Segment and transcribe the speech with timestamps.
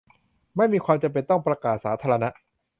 [0.55, 2.29] ไม่มีความจำเป็นต้องประกาศสาธารณะ